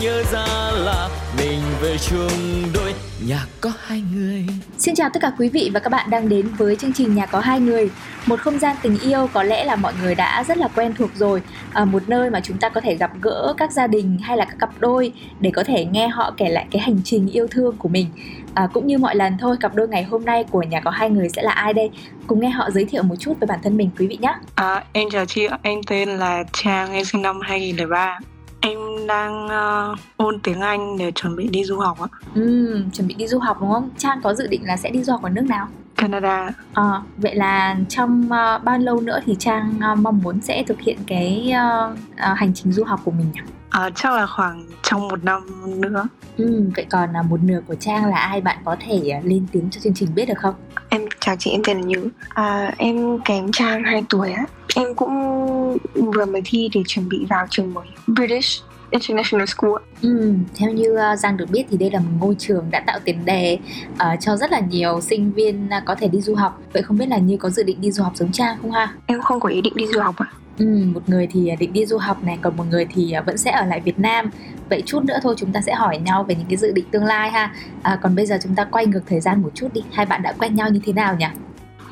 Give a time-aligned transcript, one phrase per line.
[0.00, 1.08] nhớ ra là
[1.38, 2.94] mình về chung đôi.
[3.26, 4.46] Nhà có hai người.
[4.78, 7.26] Xin chào tất cả quý vị và các bạn đang đến với chương trình Nhà
[7.26, 7.90] có hai người.
[8.26, 11.10] Một không gian tình yêu có lẽ là mọi người đã rất là quen thuộc
[11.14, 11.42] rồi.
[11.72, 14.44] À, Một nơi mà chúng ta có thể gặp gỡ các gia đình hay là
[14.44, 17.76] các cặp đôi Để có thể nghe họ kể lại cái hành trình yêu thương
[17.76, 18.06] của mình.
[18.54, 21.10] À, Cũng như mọi lần thôi, cặp đôi ngày hôm nay của Nhà có hai
[21.10, 21.90] người sẽ là ai đây?
[22.26, 24.34] Cùng nghe họ giới thiệu một chút về bản thân mình quý vị nhé.
[24.54, 28.18] À, Em chào chị, anh tên là Trang, em sinh năm 2003
[28.60, 32.08] Em đang uh, ôn tiếng Anh để chuẩn bị đi du học ạ.
[32.34, 33.90] Ừ, chuẩn bị đi du học đúng không?
[33.98, 35.68] Trang có dự định là sẽ đi du học ở nước nào?
[35.96, 36.50] Canada.
[36.74, 40.80] À, vậy là trong uh, bao lâu nữa thì Trang uh, mong muốn sẽ thực
[40.80, 43.40] hiện cái uh, uh, hành trình du học của mình nhỉ?
[43.70, 45.42] À, chắc là khoảng trong một năm
[45.80, 46.06] nữa.
[46.36, 49.46] Ừ, vậy còn uh, một nửa của Trang là ai bạn có thể uh, lên
[49.52, 50.54] tiếng cho chương trình biết được không?
[50.88, 52.08] Em chào chị, em tên là Như.
[52.28, 54.44] À, em kém Trang 2 tuổi á.
[54.74, 55.12] Em cũng
[55.94, 59.72] vừa mới thi để chuẩn bị vào trường mới British International School.
[60.02, 62.98] Ừ, theo như uh, Giang được biết thì đây là một ngôi trường đã tạo
[63.04, 63.58] tiền đề
[63.92, 66.62] uh, cho rất là nhiều sinh viên uh, có thể đi du học.
[66.72, 68.94] Vậy không biết là Như có dự định đi du học giống Trang không ha?
[69.06, 70.26] Em không có ý định đi du học ạ.
[70.30, 70.47] À.
[70.58, 70.64] Ừ,
[70.94, 73.64] một người thì định đi du học này, còn một người thì vẫn sẽ ở
[73.64, 74.30] lại Việt Nam.
[74.70, 77.04] Vậy chút nữa thôi chúng ta sẽ hỏi nhau về những cái dự định tương
[77.04, 77.54] lai ha.
[77.82, 79.80] À, còn bây giờ chúng ta quay ngược thời gian một chút đi.
[79.92, 81.26] Hai bạn đã quen nhau như thế nào nhỉ?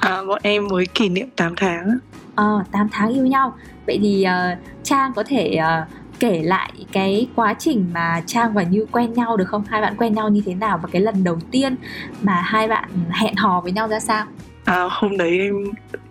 [0.00, 1.98] À, bọn em mới kỷ niệm 8 tháng.
[2.34, 3.54] Ờ, à, 8 tháng yêu nhau.
[3.86, 5.88] Vậy thì uh, Trang có thể uh,
[6.20, 9.64] kể lại cái quá trình mà Trang và Như quen nhau được không?
[9.68, 11.76] Hai bạn quen nhau như thế nào và cái lần đầu tiên
[12.22, 14.26] mà hai bạn hẹn hò với nhau ra sao?
[14.64, 15.54] À, hôm đấy em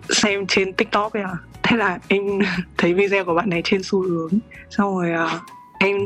[0.10, 1.36] xem trên TikTok ấy à.
[1.68, 2.40] Thế là em
[2.78, 4.32] thấy video của bạn này trên xu hướng.
[4.70, 5.42] Xong rồi uh,
[5.80, 5.98] em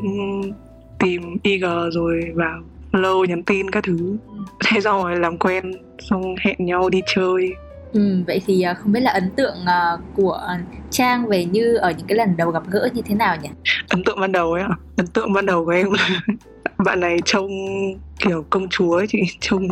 [1.00, 4.18] tìm IG rồi vào lâu nhắn tin các thứ.
[4.28, 4.38] Ừ.
[4.66, 5.72] Thế xong rồi làm quen,
[6.09, 7.53] xong hẹn nhau đi chơi
[7.94, 10.48] Ừ, vậy thì à, không biết là ấn tượng à, của
[10.90, 13.50] Trang về Như ở những cái lần đầu gặp gỡ như thế nào nhỉ?
[13.90, 14.69] Ấn tượng ban đầu ấy ạ.
[14.98, 15.88] Ấn tượng ban đầu của em
[16.85, 17.50] bạn này trông
[18.19, 19.67] kiểu công chúa ấy chị, trông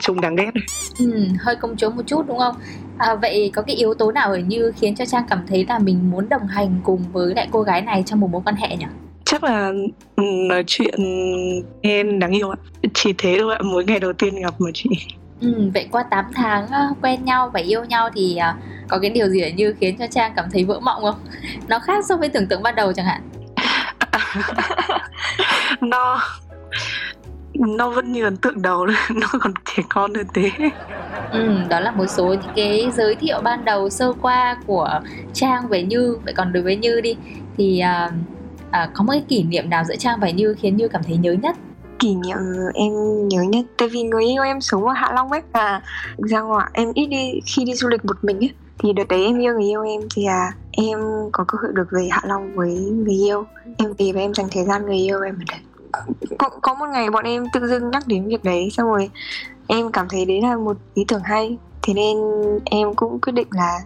[0.00, 0.50] trông đáng ghét.
[0.98, 2.54] Ừ, hơi công chúa một chút đúng không?
[2.98, 5.78] À, vậy có cái yếu tố nào ở Như khiến cho Trang cảm thấy là
[5.78, 8.76] mình muốn đồng hành cùng với lại cô gái này trong một mối quan hệ
[8.76, 8.86] nhỉ?
[9.24, 9.72] chắc là
[10.16, 10.94] ừ, nói chuyện
[11.82, 12.56] em đáng yêu ạ
[12.94, 14.90] chỉ thế thôi ạ mỗi ngày đầu tiên gặp mà chị
[15.40, 19.10] Ừ, vậy qua 8 tháng uh, quen nhau và yêu nhau thì uh, có cái
[19.10, 21.14] điều gì ở như khiến cho Trang cảm thấy vỡ mộng không?
[21.68, 23.20] Nó khác so với tưởng tượng ban đầu chẳng hạn.
[25.80, 26.20] nó
[27.54, 30.50] nó vẫn như ấn tượng đầu nó còn trẻ con hơn thế.
[31.32, 35.00] Ừ, đó là một số những cái giới thiệu ban đầu sơ qua của
[35.32, 36.16] trang về như.
[36.24, 37.16] Vậy còn đối với như đi
[37.56, 38.12] thì uh,
[38.68, 41.16] uh, có một cái kỷ niệm nào giữa trang và như khiến như cảm thấy
[41.16, 41.56] nhớ nhất?
[41.98, 42.36] Kỷ niệm
[42.74, 42.92] em
[43.28, 45.80] nhớ nhất tại vì người yêu em sống ở Hạ Long ấy và
[46.16, 49.24] ra ngoài em ít đi khi đi du lịch một mình ấy thì đợt đấy
[49.24, 50.98] em yêu người yêu em thì à em
[51.32, 53.44] có cơ hội được về Hạ Long với người yêu.
[53.78, 55.38] Em về và em dành thời gian người yêu em.
[55.90, 58.88] Ở đấy có, có một ngày bọn em tự dưng nhắc đến việc đấy xong
[58.88, 59.10] rồi
[59.66, 61.58] em cảm thấy đấy là một ý tưởng hay.
[61.82, 62.16] Thế nên
[62.64, 63.78] em cũng quyết định là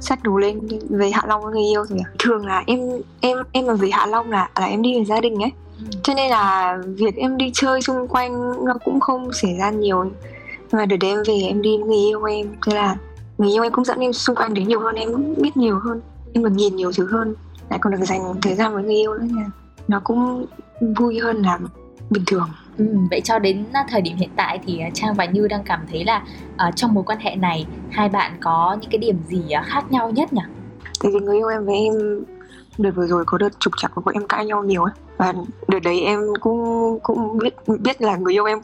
[0.00, 2.80] sách đủ lên về Hạ Long với người yêu rồi thường là em
[3.20, 5.52] em em mà về Hạ Long là là em đi với gia đình ấy.
[6.02, 10.04] Cho nên là việc em đi chơi xung quanh nó cũng không xảy ra nhiều.
[10.72, 12.46] Mà đợt đấy em về em đi với người yêu em.
[12.66, 12.96] Thế là
[13.38, 16.00] người yêu em cũng dẫn em xung quanh đấy nhiều hơn em biết nhiều hơn
[16.32, 17.34] em được nhìn nhiều thứ hơn.
[17.70, 19.46] Lại còn được dành thời gian với người yêu nữa nha.
[19.88, 20.46] Nó cũng
[20.96, 21.58] vui hơn là
[22.10, 22.48] bình thường.
[22.78, 26.04] Ừ, vậy cho đến thời điểm hiện tại thì Trang và Như đang cảm thấy
[26.04, 26.22] là
[26.68, 29.92] uh, trong mối quan hệ này hai bạn có những cái điểm gì uh, khác
[29.92, 30.42] nhau nhất nhỉ?
[31.02, 32.24] Tại vì người yêu em với em
[32.78, 34.92] đợt vừa rồi có đợt trục trặc của bọn em cãi nhau nhiều ấy.
[35.16, 35.34] Và
[35.68, 38.58] đợt đấy em cũng cũng biết biết là người yêu em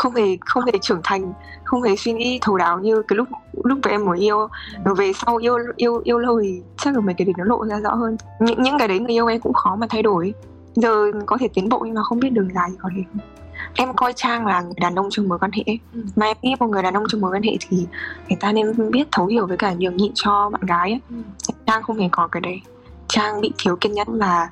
[0.00, 1.32] không hề không hề trưởng thành
[1.64, 3.28] không hề suy nghĩ thấu đáo như cái lúc
[3.64, 4.48] lúc tụi em mới yêu.
[4.84, 7.66] Rồi về sau yêu yêu yêu lâu thì chắc là mấy cái đấy nó lộ
[7.66, 8.16] ra rõ hơn.
[8.40, 10.34] Những những cái đấy người yêu em cũng khó mà thay đổi.
[10.74, 13.02] Giờ có thể tiến bộ nhưng mà không biết đường dài có thể
[13.74, 15.64] em coi trang là người đàn ông trong mối quan hệ.
[15.94, 16.02] Ừ.
[16.16, 17.86] mà em nghĩ một người đàn ông trong mối quan hệ thì
[18.28, 21.00] người ta nên biết thấu hiểu với cả nhường nhịn cho bạn gái ấy.
[21.10, 21.16] Ừ.
[21.66, 22.60] trang không hề có cái đấy.
[23.08, 24.50] Trang bị thiếu kiên nhẫn và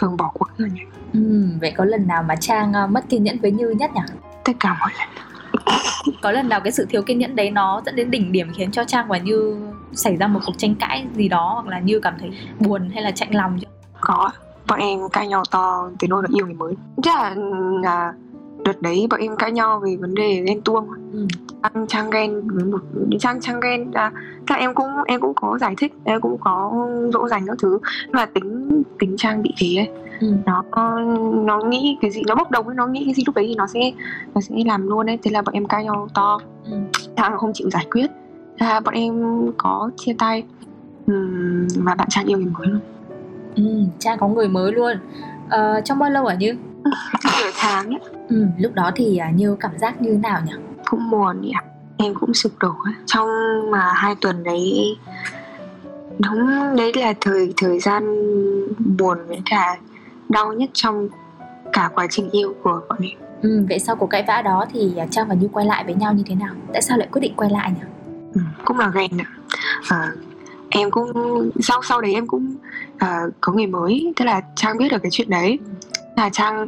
[0.00, 0.80] thường bỏ cuộc hơn nhỉ?
[1.12, 4.00] Ừ, vậy có lần nào mà trang uh, mất kiên nhẫn với như nhất nhỉ
[4.48, 5.08] tất cả mọi lần.
[6.22, 8.70] Có lần nào cái sự thiếu kiên nhẫn đấy nó dẫn đến đỉnh điểm khiến
[8.70, 9.56] cho trang và như
[9.92, 13.02] xảy ra một cuộc tranh cãi gì đó hoặc là như cảm thấy buồn hay
[13.02, 13.66] là chạnh lòng chưa?
[14.00, 14.30] Có.
[14.68, 16.74] Bọn em cãi nhau to từ nỗi là yêu người mới.
[17.02, 17.34] Chắc là,
[17.82, 18.12] là
[18.64, 20.88] đợt đấy bọn em cãi nhau về vấn đề ghen tuông.
[21.12, 21.26] Ừ.
[21.62, 22.78] trang trang ghen với một
[23.20, 24.12] trang trang ghen à,
[24.50, 27.78] là em cũng em cũng có giải thích em cũng có dỗ dành các thứ.
[28.12, 29.88] Mà tính tính trang bị thế ấy
[30.20, 30.32] Ừ.
[30.46, 30.62] nó
[31.44, 33.54] nó nghĩ cái gì nó bốc đồng ấy, nó nghĩ cái gì lúc đấy thì
[33.54, 33.80] nó sẽ
[34.34, 35.18] nó sẽ làm luôn ấy.
[35.22, 36.38] Thế là bọn em cãi nhau to.
[36.70, 36.76] Ừ.
[37.16, 38.06] Trang không chịu giải quyết.
[38.58, 39.22] Là bọn em
[39.56, 40.44] có chia tay.
[41.06, 42.80] Ừm, và bạn Trang yêu người mới luôn.
[43.56, 43.62] Ừ,
[43.98, 44.96] Trang có người mới luôn.
[45.50, 46.54] Ờ, Trong bao lâu hả Như?
[47.42, 47.98] Nửa tháng ấy
[48.28, 50.52] Ừ, lúc đó thì à, Như cảm giác như nào nhỉ?
[50.90, 51.52] cũng buồn nhỉ
[51.96, 52.94] em cũng sụp đổ ấy.
[53.06, 53.28] trong
[53.70, 54.96] mà hai tuần đấy
[56.18, 56.46] đúng
[56.76, 58.02] đấy là thời thời gian
[58.98, 59.76] buồn với cả
[60.28, 61.08] đau nhất trong
[61.72, 64.96] cả quá trình yêu của bọn em Ừ, vậy sau cuộc cãi vã đó thì
[64.96, 66.54] à, Trang và Như quay lại với nhau như thế nào?
[66.72, 67.80] Tại sao lại quyết định quay lại nhỉ?
[68.34, 69.26] ừ, cũng là ghen ạ
[69.88, 70.12] à,
[70.68, 71.12] em cũng
[71.60, 72.54] sau sau đấy em cũng
[72.98, 75.58] à, có người mới thế là trang biết được cái chuyện đấy
[76.16, 76.66] là trang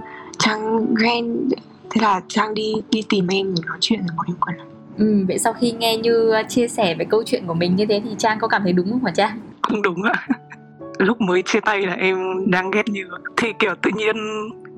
[0.51, 1.49] trang ghen
[1.91, 4.67] thế là trang đi đi tìm em để nói chuyện rồi bọn em lại
[4.99, 7.87] Ừ, vậy sau khi nghe Như à, chia sẻ về câu chuyện của mình như
[7.87, 9.39] thế thì Trang có cảm thấy đúng không hả Trang?
[9.63, 10.27] cũng đúng ạ.
[10.99, 12.17] Lúc mới chia tay là em
[12.51, 13.05] đang ghét như.
[13.37, 14.17] Thì kiểu tự nhiên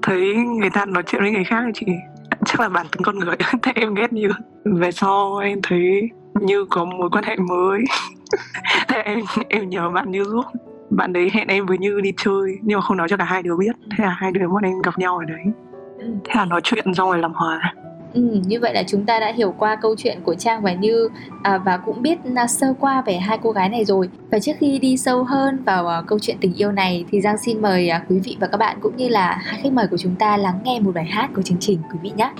[0.03, 1.87] thấy người ta nói chuyện với người khác thì
[2.45, 3.37] chắc là bản tính con người.
[3.63, 4.29] Thế em ghét như.
[4.65, 6.09] Về sau em thấy
[6.41, 7.81] như có mối quan hệ mới.
[8.89, 10.45] Thế em em nhờ bạn như giúp
[10.97, 13.43] bạn đấy hẹn em với như đi chơi nhưng mà không nói cho cả hai
[13.43, 15.45] đứa biết thế là hai đứa bọn em gặp nhau ở đấy
[15.99, 16.09] Ừ.
[16.25, 17.75] thế là nói chuyện xong rồi làm hòa
[18.15, 21.09] Ừ, như vậy là chúng ta đã hiểu qua câu chuyện của Trang và Như
[21.43, 24.09] à, và cũng biết à, sơ qua về hai cô gái này rồi.
[24.31, 27.39] Và trước khi đi sâu hơn vào à, câu chuyện tình yêu này thì Giang
[27.39, 29.97] xin mời à, quý vị và các bạn cũng như là hai khách mời của
[29.97, 32.33] chúng ta lắng nghe một bài hát của chương trình quý vị nhé.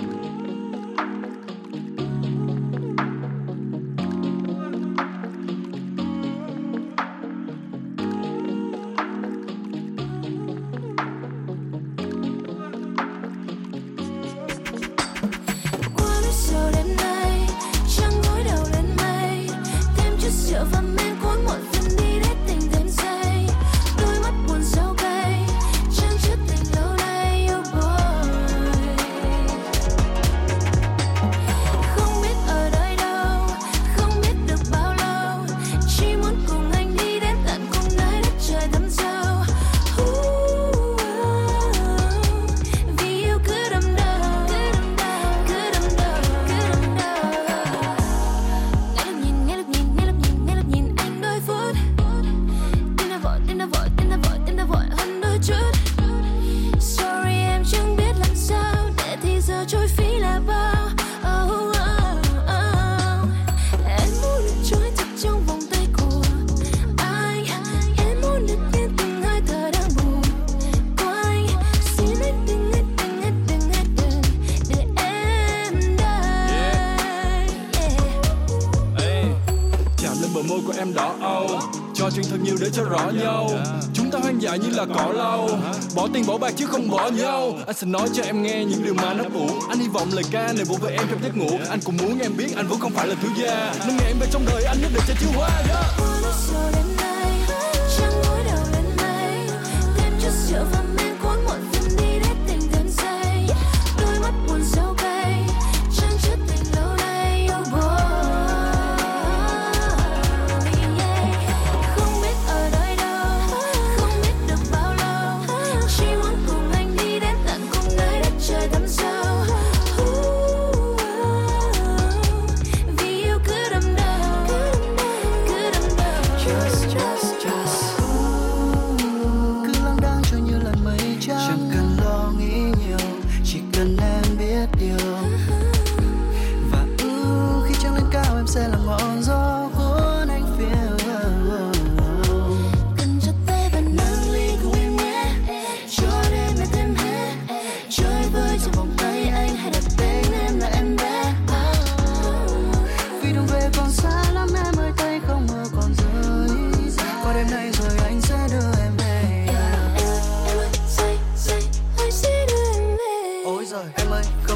[82.33, 83.49] Thật nhiều để cho rõ nhau.
[83.93, 85.49] Chúng ta hoang dại như là cỏ lau.
[85.95, 87.57] Bỏ tiền bỏ bạc chứ không bỏ nhau.
[87.67, 90.23] Anh sẽ nói cho em nghe những điều mà nó cũ anh hy vọng lời
[90.31, 91.59] ca này vỗ về em trong giấc ngủ.
[91.69, 93.73] Anh cũng muốn em biết anh vẫn không phải là thiếu gia.
[93.87, 95.49] Nâng ngày em về trong đời anh nhất định sẽ chiêu hoa.
[95.49, 96.92] Yeah.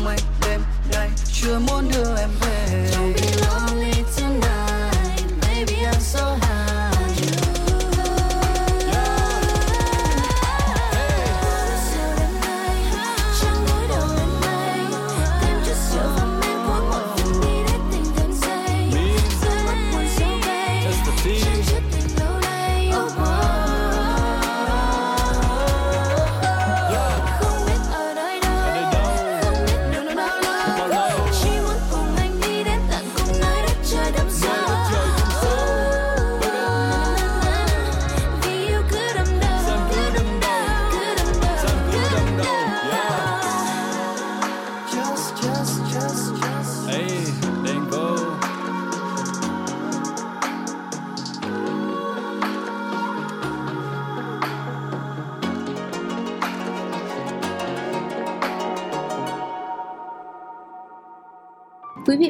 [0.07, 0.61] mây đêm
[0.93, 1.76] nay chưa muốn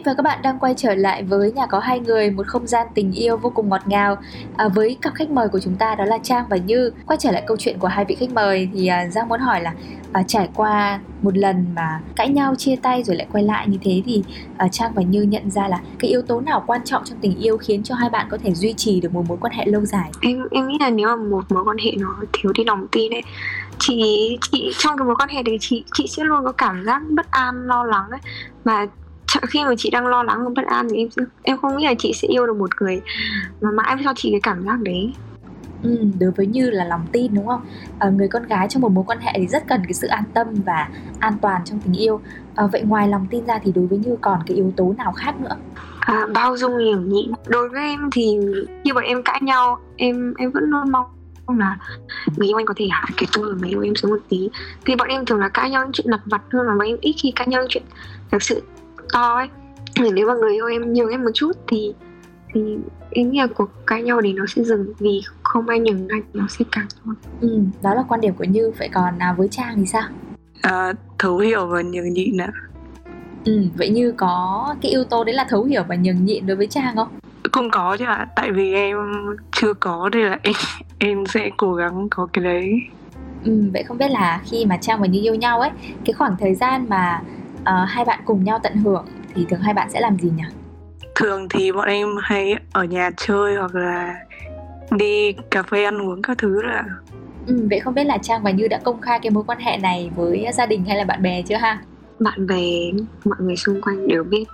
[0.08, 2.88] và các bạn đang quay trở lại với Nhà có hai người, một không gian
[2.94, 4.18] tình yêu vô cùng ngọt ngào.
[4.58, 6.92] À, Với cặp khách mời của chúng ta đó là Trang và Như.
[7.08, 9.62] Quay trở lại câu chuyện của hai vị khách mời thì à, Giang muốn hỏi
[9.62, 9.74] là
[10.14, 13.78] à, Trải qua một lần mà cãi nhau, chia tay rồi lại quay lại như
[13.84, 14.24] thế Thì
[14.58, 17.38] à, Trang và Như nhận ra là cái yếu tố nào quan trọng trong tình
[17.40, 19.86] yêu khiến cho hai bạn có thể duy trì được một mối quan hệ lâu
[19.86, 20.12] dài?
[20.22, 23.14] Em em nghĩ là nếu mà một mối quan hệ nó thiếu đi lòng tin
[23.14, 23.22] ấy
[23.80, 27.02] chị chị trong cái mối quan hệ đấy chị chị sẽ luôn có cảm giác
[27.10, 28.20] bất an lo lắng ấy.
[28.64, 28.88] Và
[29.50, 31.07] khi mà chị đang lo lắng và bất an thì em
[31.43, 33.01] em không nghĩ là chị sẽ yêu được một người
[33.62, 35.13] mà mãi cho chị cái cảm giác đấy
[35.81, 37.62] Ừ, đối với Như là lòng tin đúng không?
[37.98, 40.24] À, người con gái trong một mối quan hệ thì rất cần cái sự an
[40.34, 42.22] tâm và an toàn trong tình yêu.
[42.55, 45.12] À, vậy ngoài lòng tin ra thì đối với Như còn cái yếu tố nào
[45.12, 45.55] khác nữa?
[46.00, 48.38] à, bao dung nhường nhịn đối với em thì
[48.84, 51.05] khi bọn em cãi nhau em em vẫn luôn mong
[51.60, 51.77] là
[52.38, 54.50] người yêu anh có thể hạ cái tôi người yêu em xuống một tí
[54.86, 56.98] thì bọn em thường là cãi nhau những chuyện lặt vặt hơn mà bọn em
[57.01, 57.84] ít khi cãi nhau những chuyện
[58.31, 58.62] thực sự
[59.14, 59.48] to ấy
[59.96, 61.94] thì nếu mà người yêu em nhường em một chút thì
[62.54, 62.78] thì
[63.12, 66.22] em nghĩ là cuộc cãi nhau thì nó sẽ dừng vì không ai nhường anh
[66.34, 68.72] nó sẽ càng thôi Ừ, đó là quan điểm của Như.
[68.80, 70.04] Vậy còn à, với Trang thì sao?
[70.62, 72.52] à, thấu hiểu và nhường nhịn ạ
[73.46, 76.58] Ừ, vậy Như có cái yếu tố đấy là thấu hiểu và nhường nhịn đối
[76.58, 77.08] với Trang không?
[77.52, 78.98] cũng có chứ ạ tại vì em
[79.52, 80.54] chưa có nên là em
[81.00, 82.74] em sẽ cố gắng có cái đấy
[83.44, 85.70] Ừ, vậy không biết là khi mà Trang và Như yêu nhau ấy,
[86.06, 87.22] cái khoảng thời gian mà
[87.67, 89.05] ờ, hai bạn cùng nhau tận hưởng
[89.36, 90.43] thì thường hai bạn sẽ làm gì nhỉ?
[91.15, 94.15] thường thì bọn em hay ở nhà chơi hoặc là
[94.91, 96.83] đi cà phê ăn uống các thứ là
[97.47, 99.77] Ừ, vậy không biết là Trang và Như đã công khai cái mối quan hệ
[99.77, 101.79] này với gia đình hay là bạn bè chưa ha?
[102.19, 102.63] bạn bè
[103.25, 104.45] mọi người xung quanh đều biết.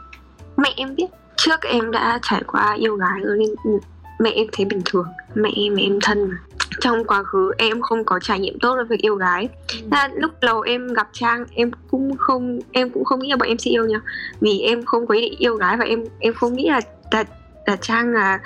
[0.57, 1.07] Mẹ em biết.
[1.37, 3.79] Trước em đã trải qua yêu gái rồi nên
[4.19, 5.07] mẹ em thấy bình thường.
[5.35, 6.35] Mẹ em mẹ em thân mà
[6.79, 9.49] trong quá khứ em không có trải nghiệm tốt với việc yêu gái.
[9.91, 13.47] Ra lúc đầu em gặp Trang em cũng không em cũng không nghĩ là bọn
[13.47, 13.99] em sẽ yêu nhau.
[14.41, 17.23] Vì em không có ý định yêu gái và em em không nghĩ là là,
[17.65, 18.39] là Trang là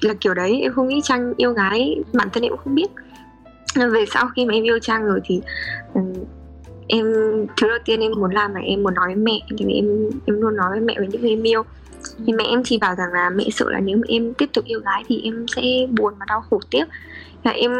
[0.00, 0.60] là kiểu đấy.
[0.62, 2.88] Em không nghĩ Trang yêu gái bản thân em cũng không biết.
[3.74, 5.40] Về sau khi mà em yêu Trang rồi thì
[5.94, 6.12] ừm,
[6.86, 7.12] em
[7.56, 9.40] thứ đầu tiên em muốn làm là em muốn nói với mẹ.
[9.58, 11.62] Thì em em luôn nói với mẹ về những người em yêu
[12.26, 14.64] thì mẹ em chỉ bảo rằng là mẹ sợ là nếu mà em tiếp tục
[14.64, 16.84] yêu gái thì em sẽ buồn và đau khổ tiếp
[17.42, 17.72] và em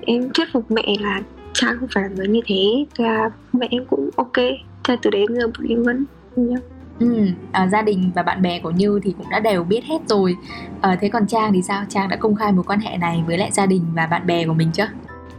[0.00, 1.22] em thuyết phục mẹ là
[1.52, 4.36] Trang không phải là người như thế và mẹ em cũng ok
[4.82, 6.04] cho từ đấy giờ bọn em vẫn
[6.36, 6.60] nhau.
[6.98, 9.98] Ừ, à, gia đình và bạn bè của Như thì cũng đã đều biết hết
[10.06, 10.36] rồi.
[10.80, 11.84] À, thế còn Trang thì sao?
[11.88, 14.46] Trang đã công khai mối quan hệ này với lại gia đình và bạn bè
[14.46, 14.86] của mình chưa?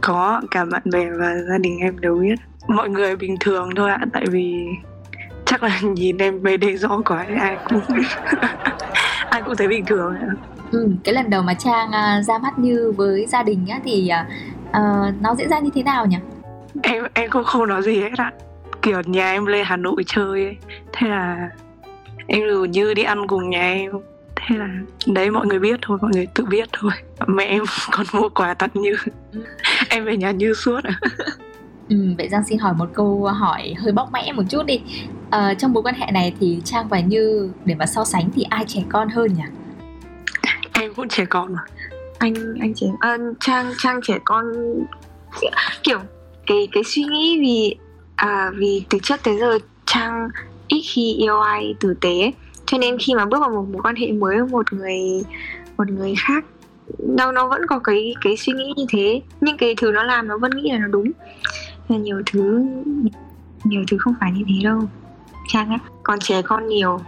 [0.04, 2.34] có cả bạn bè và gia đình em đều biết
[2.68, 4.66] mọi người bình thường thôi ạ tại vì
[5.54, 7.80] chắc là nhìn em về đề rõ quá thì ai cũng
[9.30, 10.14] ai cũng thấy bình thường.
[10.72, 14.08] Ừ, cái lần đầu mà Trang à, ra mắt Như với gia đình á thì
[14.08, 14.26] à,
[14.72, 14.80] à,
[15.20, 16.16] nó diễn ra như thế nào nhỉ?
[16.82, 18.32] em em cũng không nói gì hết ạ
[18.82, 20.56] kiểu nhà em lên hà nội chơi ấy
[20.92, 21.48] thế là
[22.26, 23.92] em rủ như đi ăn cùng nhà em
[24.36, 24.68] thế là
[25.06, 26.92] đấy mọi người biết thôi mọi người tự biết thôi
[27.26, 28.96] mẹ em còn mua quà tặng như
[29.88, 31.00] em về nhà như suốt ạ
[31.88, 34.80] Ừ, vậy Giang xin hỏi một câu hỏi hơi bóc mẽ một chút đi.
[35.34, 38.42] Ờ, trong mối quan hệ này thì Trang và Như để mà so sánh thì
[38.42, 39.42] ai trẻ con hơn nhỉ?
[40.72, 41.60] em cũng trẻ con mà.
[42.18, 44.44] Anh anh trẻ à, Trang Trang trẻ con
[45.82, 45.98] kiểu
[46.46, 47.76] cái cái suy nghĩ vì
[48.16, 50.28] à, vì từ trước tới giờ Trang
[50.68, 52.32] ít khi yêu ai tử tế
[52.66, 54.98] cho nên khi mà bước vào một mối quan hệ mới với một người
[55.76, 56.44] một người khác
[56.98, 59.20] nó nó vẫn có cái cái suy nghĩ như thế.
[59.40, 61.10] Nhưng cái thứ nó làm nó vẫn nghĩ là nó đúng.
[61.88, 62.66] Là nhiều thứ
[63.64, 64.88] nhiều thứ không phải như thế đâu
[65.48, 66.98] Trang á còn trẻ con nhiều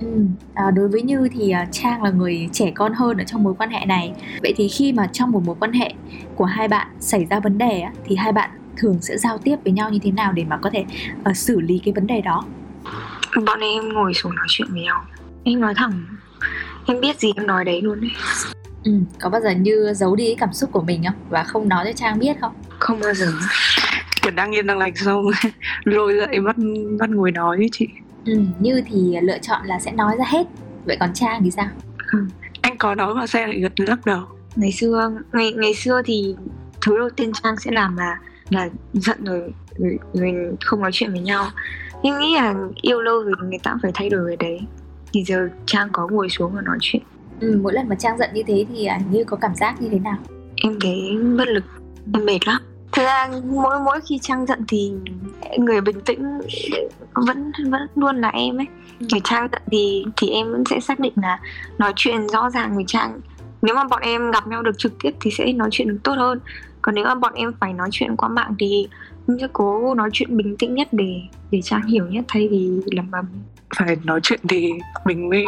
[0.00, 0.06] Ừ,
[0.54, 3.54] à, đối với Như thì à, Trang là người trẻ con hơn ở trong mối
[3.58, 4.12] quan hệ này.
[4.42, 5.94] Vậy thì khi mà trong một mối quan hệ
[6.36, 9.56] của hai bạn xảy ra vấn đề á, thì hai bạn thường sẽ giao tiếp
[9.64, 10.84] với nhau như thế nào để mà có thể
[11.24, 12.44] ờ, xử lý cái vấn đề đó?
[13.46, 15.04] bọn em ngồi xuống nói chuyện với nhau
[15.44, 15.92] em nói thẳng
[16.86, 18.10] em biết gì em nói đấy luôn đấy
[18.84, 21.68] Ừ, có bao giờ Như giấu đi cái cảm xúc của mình không và không
[21.68, 22.52] nói cho Trang biết không?
[22.78, 23.32] không bao giờ
[24.22, 25.24] kiểu đang yên đang lành xong
[25.84, 26.56] lôi dậy bắt
[26.98, 27.88] bắt ngồi nói với chị
[28.24, 30.46] Ừ, Như thì lựa chọn là sẽ nói ra hết.
[30.86, 31.68] Vậy còn Trang thì sao?
[32.62, 34.22] anh có nói mà xe lại gật lắc đầu
[34.56, 36.34] ngày xưa ngày ngày xưa thì
[36.86, 38.16] thứ đầu tiên trang sẽ làm là
[38.50, 40.32] là giận rồi rồi, rồi
[40.64, 41.46] không nói chuyện với nhau
[42.02, 44.60] nhưng nghĩ là yêu lâu rồi người ta phải thay đổi cái đấy
[45.12, 47.02] thì giờ trang có ngồi xuống và nói chuyện
[47.40, 49.88] Ừ, mỗi lần mà Trang giận như thế thì à, Như có cảm giác như
[49.92, 50.18] thế nào?
[50.56, 51.64] em thấy bất lực
[52.14, 52.62] em mệt lắm
[53.00, 54.92] thực ra mỗi mỗi khi trang giận thì
[55.58, 56.40] người bình tĩnh
[57.14, 58.66] vẫn vẫn luôn là em ấy.
[58.98, 61.40] Kiểu trang giận thì thì em vẫn sẽ xác định là
[61.78, 63.20] nói chuyện rõ ràng với trang
[63.62, 66.14] nếu mà bọn em gặp nhau được trực tiếp thì sẽ nói chuyện được tốt
[66.18, 66.40] hơn.
[66.82, 68.88] Còn nếu mà bọn em phải nói chuyện qua mạng thì
[69.40, 73.10] sẽ cố nói chuyện bình tĩnh nhất để để trang hiểu nhất thay vì lầm
[73.10, 73.24] bầm
[73.78, 74.72] phải nói chuyện thì
[75.04, 75.44] mình mới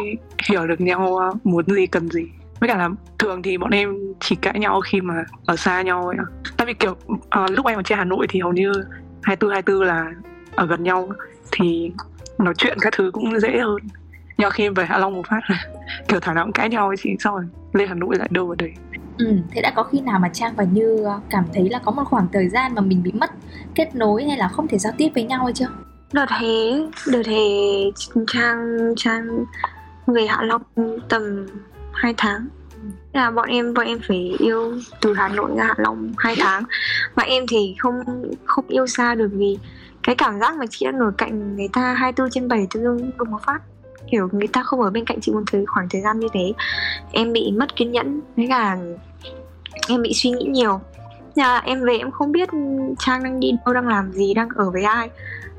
[0.50, 2.24] hiểu được nhau muốn gì cần gì
[2.62, 2.88] với cả là
[3.18, 6.16] thường thì bọn em chỉ cãi nhau khi mà ở xa nhau ấy
[6.56, 6.96] tại vì kiểu
[7.30, 8.72] ờ, lúc em ở trên Hà Nội thì hầu như
[9.22, 10.12] 24 24 là
[10.54, 11.12] ở gần nhau
[11.52, 11.92] thì
[12.38, 13.76] nói chuyện các thứ cũng dễ hơn.
[14.38, 15.64] Nhưng khi em về Hạ Long một phát là
[16.08, 18.48] kiểu thằng nào cũng cãi nhau ấy chị xong rồi lên Hà Nội lại đâu
[18.48, 18.72] ở đấy.
[19.18, 21.92] Ừ, thế đã có khi nào mà Trang và Như ờ, cảm thấy là có
[21.92, 23.30] một khoảng thời gian mà mình bị mất
[23.74, 25.68] kết nối hay là không thể giao tiếp với nhau hay chưa?
[26.12, 26.72] đợt hè
[27.06, 27.42] đợt hè
[28.26, 29.44] trang trang
[30.06, 30.62] về hạ long
[31.08, 31.46] tầm
[31.92, 32.46] 2 tháng.
[33.12, 36.64] Là bọn em bọn em phải yêu từ hà nội ra hạ long 2 tháng.
[37.14, 38.02] Và em thì không
[38.44, 39.58] không yêu xa được vì
[40.02, 43.10] cái cảm giác mà chị đang ở cạnh người ta 24 trên 7 tự dưng
[43.18, 43.62] đùng một phát.
[44.10, 46.52] Kiểu người ta không ở bên cạnh chị một thời khoảng thời gian như thế.
[47.12, 48.78] Em bị mất kiên nhẫn với cả
[49.88, 50.80] em bị suy nghĩ nhiều.
[51.34, 52.48] Nhà em về em không biết
[52.98, 55.10] trang đang đi đâu đang làm gì đang ở với ai.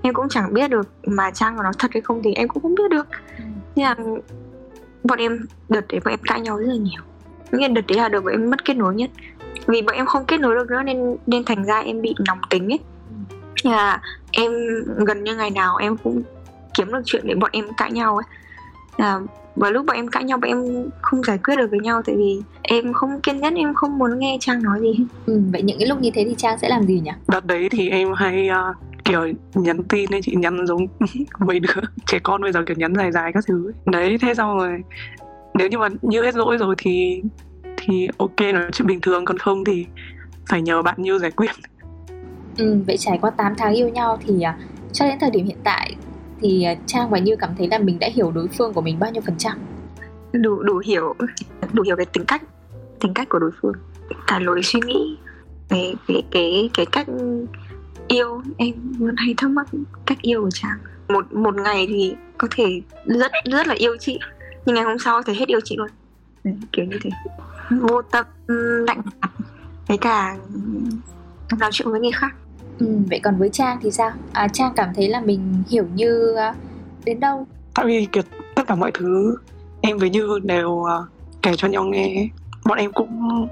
[0.02, 2.64] Em cũng chẳng biết được mà trang có nói thật hay không thì em cũng
[2.64, 3.08] không biết được.
[3.76, 3.96] Nên là
[5.04, 7.02] bọn em đợt đấy bọn em cãi nhau rất là nhiều
[7.52, 9.10] nhưng đợt đấy là đợt bọn em mất kết nối nhất
[9.68, 12.40] vì bọn em không kết nối được nữa nên nên thành ra em bị nóng
[12.50, 12.80] tính ấy
[13.64, 14.52] là em
[15.06, 16.22] gần như ngày nào em cũng
[16.74, 18.26] kiếm được chuyện để bọn em cãi nhau ấy
[18.98, 19.20] là
[19.56, 22.16] và lúc bọn em cãi nhau bọn em không giải quyết được với nhau tại
[22.18, 25.06] vì em không kiên nhẫn em không muốn nghe trang nói gì.
[25.26, 27.12] Ừ, vậy những cái lúc như thế thì Trang sẽ làm gì nhỉ?
[27.28, 28.74] đợt đấy thì em hay ờ,
[29.06, 30.88] kiểu nhắn tin ấy chị nhắn giống
[31.40, 33.74] mấy đứa trẻ con bây giờ kiểu nhắn dài dài các thứ ấy.
[33.86, 34.82] đấy thế xong rồi
[35.54, 37.22] nếu như mà như hết lỗi rồi thì
[37.78, 39.86] thì ok nói chuyện bình thường còn không thì
[40.50, 41.52] phải nhờ bạn như giải quyết
[42.58, 44.58] Ừ, vậy trải qua 8 tháng yêu nhau thì à,
[44.94, 45.96] cho đến thời điểm hiện tại
[46.42, 49.00] thì à, Trang và Như cảm thấy là mình đã hiểu đối phương của mình
[49.00, 49.58] bao nhiêu phần trăm?
[50.34, 51.14] đủ đủ hiểu
[51.74, 52.42] đủ hiểu về tính cách
[53.00, 53.74] tính cách của đối phương
[54.28, 55.18] cả lối suy nghĩ
[55.70, 57.08] về cái cái cái cách
[58.08, 58.42] yêu.
[58.58, 59.68] Em vẫn hay thắc mắc
[60.06, 64.20] cách yêu của trang một một ngày thì có thể rất rất là yêu chị.
[64.66, 65.88] Nhưng ngày hôm sau thì hết yêu chị luôn.
[66.44, 67.10] Đấy, kiểu như thế.
[67.70, 68.26] Vô tâm
[68.88, 69.30] lạnh mặt.
[69.88, 70.38] Với cả
[71.60, 72.36] nói chuyện với người khác.
[72.80, 74.12] Ừ, vậy còn với Trang thì sao?
[74.34, 76.56] À, Trang cảm thấy là mình hiểu Như à,
[77.06, 77.48] đến đâu?
[77.74, 78.24] tại vì kiểu
[78.56, 79.36] tất cả mọi thứ
[79.82, 81.06] em với như đều ờ,
[81.42, 82.28] kể cho nhau nghe.
[82.66, 83.48] Bọn em cũng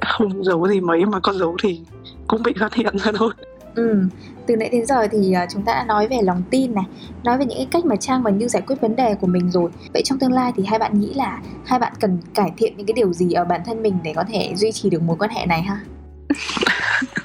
[0.00, 1.80] không giấu gì mấy mà có giấu thì
[2.26, 3.32] cũng bị phát hiện ra thôi
[3.76, 3.98] Ừ,
[4.46, 6.84] từ nãy đến giờ thì à, chúng ta đã nói về lòng tin này,
[7.24, 9.50] nói về những cái cách mà Trang và Như giải quyết vấn đề của mình
[9.50, 9.70] rồi.
[9.92, 12.86] Vậy trong tương lai thì hai bạn nghĩ là hai bạn cần cải thiện những
[12.86, 15.30] cái điều gì ở bản thân mình để có thể duy trì được mối quan
[15.30, 15.80] hệ này ha?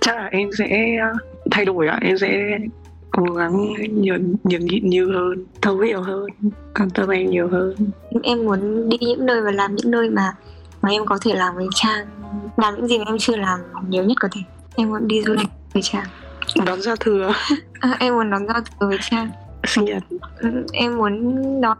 [0.00, 1.12] chắc là em sẽ ờ,
[1.50, 2.58] thay đổi ạ em sẽ
[3.10, 6.26] cố gắng nhường nhường nhịn như hơn thấu hiểu hơn
[6.74, 7.74] quan tâm em nhiều hơn
[8.10, 10.32] em, em muốn đi những nơi và làm những nơi mà
[10.82, 12.06] mà em có thể làm với trang
[12.56, 14.40] làm những gì mà em chưa làm nhiều nhất có thể
[14.76, 16.06] em muốn đi du lịch với trang
[16.66, 17.32] đón giao thừa.
[17.80, 19.30] À, em muốn đón giao thừa với trang
[19.66, 20.02] sinh nhật.
[20.36, 21.78] Ừ, em muốn đón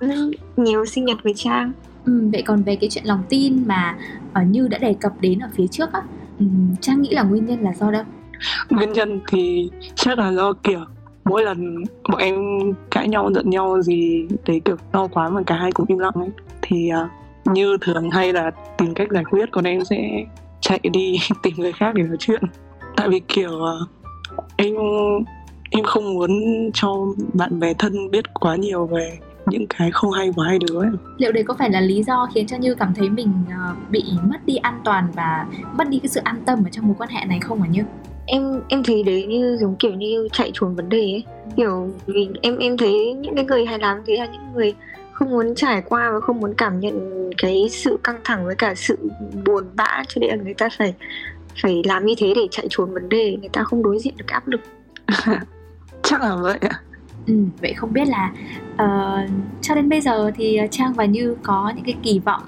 [0.57, 1.73] nhiều sinh nhật với trang
[2.05, 3.97] Ừ, vậy còn về cái chuyện lòng tin mà
[4.33, 6.03] ở Như đã đề cập đến ở phía trước á,
[6.39, 6.47] ừ,
[6.81, 8.03] Trang nghĩ là nguyên nhân là do đâu?
[8.71, 10.85] nguyên nhân thì chắc là do kiểu
[11.25, 12.35] mỗi lần bọn em
[12.91, 16.13] cãi nhau giận nhau gì đấy kiểu to quá mà cả hai cũng im lặng
[16.15, 16.31] ấy
[16.63, 17.09] thì ờ,
[17.45, 20.25] như thường hay là tìm cách giải quyết còn em sẽ
[20.61, 22.43] chạy đi tìm người khác để nói chuyện
[22.97, 23.87] tại vì kiểu ờ,
[24.57, 24.75] em
[25.71, 26.31] em không muốn
[26.75, 26.95] cho
[27.33, 30.91] bạn bè thân biết quá nhiều về những cái không hay của hai đứa ấy.
[31.19, 34.05] Liệu đấy có phải là lý do khiến cho Như cảm thấy mình ờ, bị
[34.23, 37.11] mất đi an toàn và mất đi cái sự an tâm ở trong mối quan
[37.11, 37.83] hệ này không hả Như?
[38.27, 41.25] em em thấy đấy như giống kiểu như chạy trốn vấn đề ấy
[41.57, 44.75] kiểu vì em em thấy những cái người hay làm thế là những người
[45.13, 48.75] không muốn trải qua và không muốn cảm nhận cái sự căng thẳng với cả
[48.75, 48.99] sự
[49.47, 50.95] buồn bã cho nên là người ta phải
[51.63, 54.29] phải làm như thế để chạy trốn vấn đề người ta không đối diện được
[54.29, 54.61] áp lực
[56.03, 56.81] chắc là vậy ạ
[57.27, 58.33] Ừ, vậy không biết là
[58.77, 59.19] ờ,
[59.61, 62.43] cho đến bây giờ thì Trang và Như có những cái kỳ vọng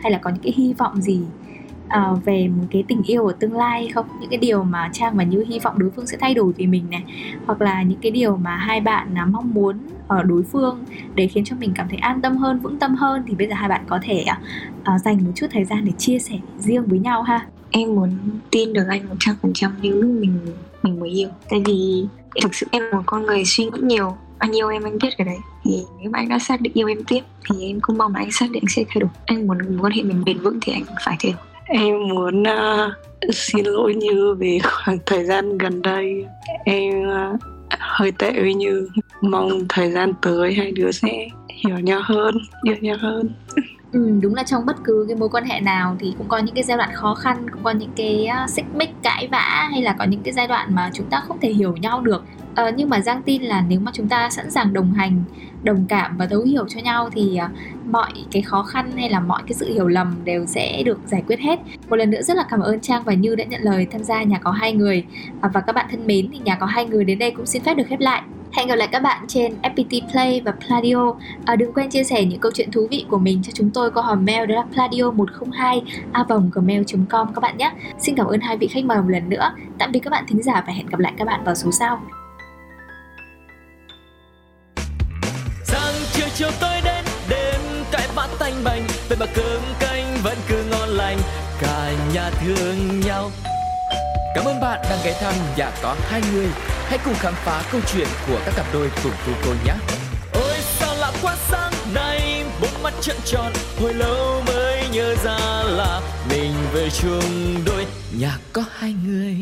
[0.00, 1.20] hay là có những cái hy vọng gì
[1.88, 4.06] ờ, về một cái tình yêu ở tương lai không?
[4.20, 6.66] Những cái điều mà Trang và Như hy vọng đối phương sẽ thay đổi vì
[6.66, 7.04] mình này
[7.46, 9.78] hoặc là những cái điều mà hai bạn à, mong muốn
[10.08, 13.22] ở đối phương để khiến cho mình cảm thấy an tâm hơn, vững tâm hơn
[13.26, 14.24] thì bây giờ hai bạn có thể
[14.84, 17.46] à, dành một chút thời gian để chia sẻ riêng với nhau ha
[17.76, 18.10] em muốn
[18.50, 20.38] tin được anh một trăm phần trăm như lúc mình
[20.82, 21.28] mình mới yêu.
[21.50, 22.06] Tại vì
[22.42, 25.08] thực sự em là một con người suy nghĩ nhiều anh yêu em anh biết
[25.18, 25.36] cái đấy.
[25.64, 28.20] Thì nếu mà anh đã xác định yêu em tiếp thì em cũng mong là
[28.20, 29.10] anh xác định sẽ thay đổi.
[29.26, 31.40] Anh muốn mối quan hệ mình bền vững thì anh phải thay đổi.
[31.64, 36.26] Em muốn uh, xin lỗi như về khoảng thời gian gần đây.
[36.64, 37.40] Em uh,
[37.78, 38.88] hơi tệ với như.
[39.20, 43.30] Mong thời gian tới hai đứa sẽ hiểu nhau hơn yêu nhau hơn.
[43.94, 46.54] Ừ, đúng là trong bất cứ cái mối quan hệ nào thì cũng có những
[46.54, 49.82] cái giai đoạn khó khăn cũng có những cái uh, xích mích cãi vã hay
[49.82, 52.70] là có những cái giai đoạn mà chúng ta không thể hiểu nhau được Ờ,
[52.76, 55.24] nhưng mà Giang tin là nếu mà chúng ta sẵn sàng đồng hành,
[55.62, 57.50] đồng cảm và thấu hiểu cho nhau thì uh,
[57.86, 61.22] mọi cái khó khăn hay là mọi cái sự hiểu lầm đều sẽ được giải
[61.26, 61.60] quyết hết.
[61.88, 64.22] Một lần nữa rất là cảm ơn Trang và Như đã nhận lời tham gia
[64.22, 65.04] nhà có hai người
[65.40, 67.62] à, và các bạn thân mến thì nhà có hai người đến đây cũng xin
[67.62, 68.22] phép được khép lại.
[68.56, 71.14] Hẹn gặp lại các bạn trên FPT Play và Pladio.
[71.44, 73.90] À, đừng quên chia sẻ những câu chuyện thú vị của mình cho chúng tôi
[73.90, 75.80] qua hòm mail đó là pladio102
[76.12, 77.72] a gmail.com các bạn nhé.
[77.98, 79.52] Xin cảm ơn hai vị khách mời một lần nữa.
[79.78, 82.00] Tạm biệt các bạn thính giả và hẹn gặp lại các bạn vào số sau.
[85.64, 87.60] Sáng chiều chiều tôi đến đêm
[87.92, 91.18] cãi vã tanh bành về mà cơm canh vẫn cứ ngon lành
[91.60, 93.30] cả nhà thương nhau
[94.34, 96.46] Cảm ơn bạn đang ghé thăm nhà có hai người.
[96.84, 99.74] Hãy cùng khám phá câu chuyện của các cặp đôi cùng cô cô nhé.
[100.32, 105.38] Ôi sao lạ quá sáng nay Bốn mắt trợn tròn Hồi lâu mới nhớ ra
[105.64, 107.86] là Mình về chung đôi.
[108.18, 109.36] Nhà có hai người